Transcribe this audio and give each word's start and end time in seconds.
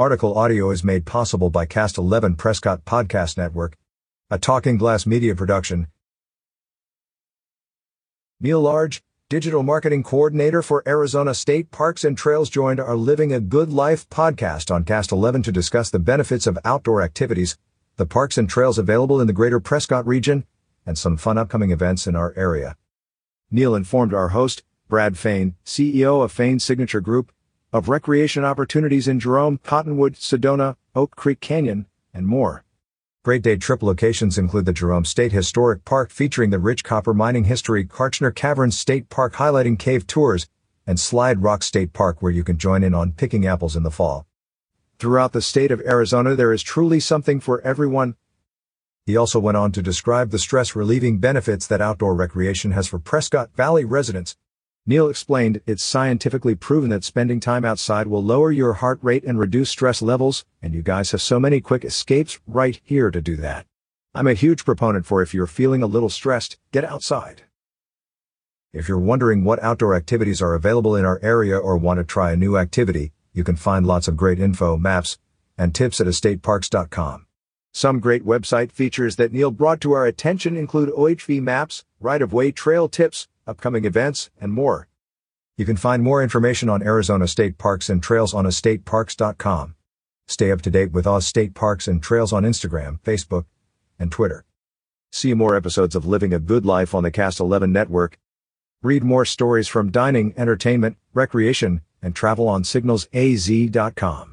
Article 0.00 0.38
audio 0.38 0.70
is 0.70 0.82
made 0.82 1.04
possible 1.04 1.50
by 1.50 1.66
Cast 1.66 1.98
11 1.98 2.36
Prescott 2.36 2.86
Podcast 2.86 3.36
Network, 3.36 3.76
a 4.30 4.38
Talking 4.38 4.78
Glass 4.78 5.04
media 5.04 5.34
production. 5.34 5.88
Neil 8.40 8.62
Large, 8.62 9.02
Digital 9.28 9.62
Marketing 9.62 10.02
Coordinator 10.02 10.62
for 10.62 10.82
Arizona 10.86 11.34
State 11.34 11.70
Parks 11.70 12.02
and 12.02 12.16
Trails, 12.16 12.48
joined 12.48 12.80
our 12.80 12.96
Living 12.96 13.30
a 13.30 13.40
Good 13.40 13.74
Life 13.74 14.08
podcast 14.08 14.74
on 14.74 14.84
Cast 14.84 15.12
11 15.12 15.42
to 15.42 15.52
discuss 15.52 15.90
the 15.90 15.98
benefits 15.98 16.46
of 16.46 16.58
outdoor 16.64 17.02
activities, 17.02 17.58
the 17.98 18.06
parks 18.06 18.38
and 18.38 18.48
trails 18.48 18.78
available 18.78 19.20
in 19.20 19.26
the 19.26 19.34
greater 19.34 19.60
Prescott 19.60 20.06
region, 20.06 20.46
and 20.86 20.96
some 20.96 21.18
fun 21.18 21.36
upcoming 21.36 21.72
events 21.72 22.06
in 22.06 22.16
our 22.16 22.32
area. 22.38 22.74
Neil 23.50 23.74
informed 23.74 24.14
our 24.14 24.28
host, 24.28 24.62
Brad 24.88 25.18
Fain, 25.18 25.56
CEO 25.66 26.24
of 26.24 26.32
Fain 26.32 26.58
Signature 26.58 27.02
Group, 27.02 27.32
of 27.72 27.88
recreation 27.88 28.44
opportunities 28.44 29.06
in 29.06 29.20
Jerome, 29.20 29.60
Cottonwood, 29.62 30.14
Sedona, 30.14 30.76
Oak 30.94 31.14
Creek 31.14 31.40
Canyon, 31.40 31.86
and 32.12 32.26
more. 32.26 32.64
Great 33.22 33.42
day 33.42 33.56
trip 33.56 33.82
locations 33.82 34.38
include 34.38 34.64
the 34.64 34.72
Jerome 34.72 35.04
State 35.04 35.30
Historic 35.30 35.84
Park 35.84 36.10
featuring 36.10 36.50
the 36.50 36.58
rich 36.58 36.82
copper 36.82 37.14
mining 37.14 37.44
history, 37.44 37.84
Kartchner 37.84 38.34
Caverns 38.34 38.78
State 38.78 39.08
Park 39.08 39.34
highlighting 39.34 39.78
cave 39.78 40.06
tours, 40.06 40.48
and 40.86 40.98
Slide 40.98 41.42
Rock 41.42 41.62
State 41.62 41.92
Park 41.92 42.22
where 42.22 42.32
you 42.32 42.42
can 42.42 42.58
join 42.58 42.82
in 42.82 42.94
on 42.94 43.12
picking 43.12 43.46
apples 43.46 43.76
in 43.76 43.82
the 43.82 43.90
fall. 43.90 44.26
Throughout 44.98 45.32
the 45.32 45.42
state 45.42 45.70
of 45.70 45.80
Arizona 45.82 46.34
there 46.34 46.52
is 46.52 46.62
truly 46.62 46.98
something 46.98 47.40
for 47.40 47.60
everyone. 47.60 48.16
He 49.06 49.16
also 49.16 49.38
went 49.38 49.56
on 49.56 49.70
to 49.72 49.82
describe 49.82 50.30
the 50.30 50.38
stress 50.38 50.74
relieving 50.74 51.18
benefits 51.18 51.66
that 51.66 51.80
outdoor 51.80 52.14
recreation 52.14 52.72
has 52.72 52.88
for 52.88 52.98
Prescott 52.98 53.50
Valley 53.54 53.84
residents, 53.84 54.36
Neil 54.86 55.08
explained, 55.08 55.60
it's 55.66 55.82
scientifically 55.82 56.54
proven 56.54 56.88
that 56.90 57.04
spending 57.04 57.38
time 57.38 57.64
outside 57.64 58.06
will 58.06 58.24
lower 58.24 58.50
your 58.50 58.74
heart 58.74 58.98
rate 59.02 59.24
and 59.24 59.38
reduce 59.38 59.70
stress 59.70 60.00
levels, 60.00 60.44
and 60.62 60.74
you 60.74 60.82
guys 60.82 61.10
have 61.10 61.20
so 61.20 61.38
many 61.38 61.60
quick 61.60 61.84
escapes 61.84 62.40
right 62.46 62.80
here 62.82 63.10
to 63.10 63.20
do 63.20 63.36
that. 63.36 63.66
I'm 64.14 64.26
a 64.26 64.34
huge 64.34 64.64
proponent 64.64 65.06
for 65.06 65.22
if 65.22 65.34
you're 65.34 65.46
feeling 65.46 65.82
a 65.82 65.86
little 65.86 66.08
stressed, 66.08 66.58
get 66.72 66.84
outside. 66.84 67.42
If 68.72 68.88
you're 68.88 68.98
wondering 68.98 69.44
what 69.44 69.62
outdoor 69.62 69.94
activities 69.94 70.40
are 70.40 70.54
available 70.54 70.96
in 70.96 71.04
our 71.04 71.20
area 71.22 71.58
or 71.58 71.76
want 71.76 71.98
to 71.98 72.04
try 72.04 72.32
a 72.32 72.36
new 72.36 72.56
activity, 72.56 73.12
you 73.32 73.44
can 73.44 73.56
find 73.56 73.86
lots 73.86 74.08
of 74.08 74.16
great 74.16 74.40
info, 74.40 74.76
maps, 74.76 75.18
and 75.58 75.74
tips 75.74 76.00
at 76.00 76.06
azstateparks.com. 76.06 77.26
Some 77.72 78.00
great 78.00 78.24
website 78.24 78.72
features 78.72 79.16
that 79.16 79.32
Neil 79.32 79.50
brought 79.50 79.80
to 79.82 79.92
our 79.92 80.06
attention 80.06 80.56
include 80.56 80.88
OHV 80.88 81.40
maps, 81.40 81.84
right-of-way 82.00 82.50
trail 82.50 82.88
tips, 82.88 83.28
upcoming 83.50 83.84
events, 83.84 84.30
and 84.40 84.52
more. 84.52 84.88
You 85.58 85.66
can 85.66 85.76
find 85.76 86.02
more 86.02 86.22
information 86.22 86.70
on 86.70 86.82
Arizona 86.82 87.28
State 87.28 87.58
Parks 87.58 87.90
and 87.90 88.02
Trails 88.02 88.32
on 88.32 88.46
azstateparks.com. 88.46 89.74
Stay 90.26 90.52
up 90.52 90.62
to 90.62 90.70
date 90.70 90.92
with 90.92 91.06
Oz 91.06 91.26
State 91.26 91.54
Parks 91.54 91.88
and 91.88 92.02
Trails 92.02 92.32
on 92.32 92.44
Instagram, 92.44 93.00
Facebook, 93.00 93.44
and 93.98 94.10
Twitter. 94.12 94.44
See 95.12 95.34
more 95.34 95.56
episodes 95.56 95.96
of 95.96 96.06
Living 96.06 96.32
a 96.32 96.38
Good 96.38 96.64
Life 96.64 96.94
on 96.94 97.02
the 97.02 97.10
Cast 97.10 97.40
11 97.40 97.72
network. 97.72 98.16
Read 98.82 99.02
more 99.02 99.24
stories 99.24 99.66
from 99.66 99.90
dining, 99.90 100.32
entertainment, 100.36 100.96
recreation, 101.12 101.80
and 102.00 102.14
travel 102.14 102.48
on 102.48 102.62
signalsaz.com. 102.62 104.29